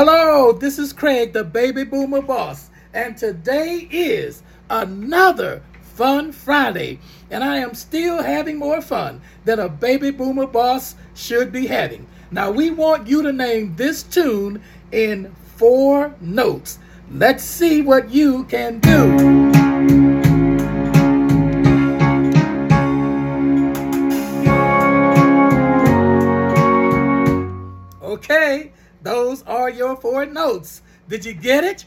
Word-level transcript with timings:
Hello, 0.00 0.52
this 0.52 0.78
is 0.78 0.92
Craig, 0.92 1.32
the 1.32 1.42
baby 1.42 1.82
boomer 1.82 2.22
boss, 2.22 2.70
and 2.94 3.16
today 3.16 3.88
is 3.90 4.44
another 4.70 5.60
Fun 5.96 6.30
Friday, 6.30 7.00
and 7.32 7.42
I 7.42 7.56
am 7.56 7.74
still 7.74 8.22
having 8.22 8.58
more 8.58 8.80
fun 8.80 9.20
than 9.44 9.58
a 9.58 9.68
baby 9.68 10.12
boomer 10.12 10.46
boss 10.46 10.94
should 11.16 11.50
be 11.50 11.66
having. 11.66 12.06
Now, 12.30 12.52
we 12.52 12.70
want 12.70 13.08
you 13.08 13.22
to 13.24 13.32
name 13.32 13.74
this 13.74 14.04
tune 14.04 14.62
in 14.92 15.34
four 15.56 16.14
notes. 16.20 16.78
Let's 17.10 17.42
see 17.42 17.82
what 17.82 18.08
you 18.08 18.44
can 18.44 18.78
do. 18.78 19.48
Okay, 28.00 28.72
those 29.02 29.42
are 29.44 29.70
your 29.70 29.96
four 29.96 30.26
notes. 30.26 30.82
Did 31.08 31.24
you 31.24 31.32
get 31.34 31.64
it? 31.64 31.84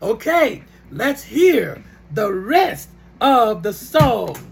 Okay, 0.00 0.64
let's 0.90 1.24
hear 1.24 1.82
the 2.10 2.32
rest 2.32 2.88
of 3.20 3.62
the 3.62 3.72
song. 3.72 4.51